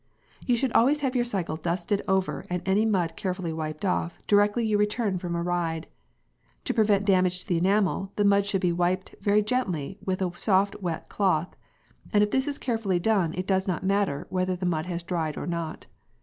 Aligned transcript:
p> 0.39 0.53
You 0.53 0.57
should 0.57 0.71
always 0.71 1.01
have 1.01 1.15
your 1.15 1.23
cycle 1.25 1.57
dusted 1.57 2.01
over 2.07 2.47
and 2.49 2.63
any 2.65 2.87
mud 2.87 3.15
carefully 3.15 3.53
wiped 3.53 3.85
off, 3.85 4.19
directly 4.25 4.65
you 4.65 4.75
return 4.79 5.19
from 5.19 5.35
a 5.35 5.43
ride. 5.43 5.85
To 6.65 6.73
prevent 6.73 7.05
damage 7.05 7.41
to 7.41 7.47
the 7.47 7.59
enamel, 7.59 8.11
the 8.15 8.25
mud 8.25 8.47
should 8.47 8.61
be 8.61 8.71
wiped 8.71 9.13
very 9.21 9.43
gently 9.43 9.99
with 10.03 10.23
a 10.23 10.31
soft 10.39 10.81
wet 10.81 11.07
cloth, 11.07 11.55
and 12.11 12.23
if 12.23 12.31
this 12.31 12.47
is 12.47 12.57
carefully 12.57 12.97
done 12.97 13.35
it 13.35 13.45
does 13.45 13.67
not 13.67 13.83
matter 13.83 14.25
whether 14.31 14.55
the 14.55 14.65
mud 14.65 14.87
has 14.87 15.03
dried 15.03 15.37
or 15.37 15.45
not. 15.45 15.85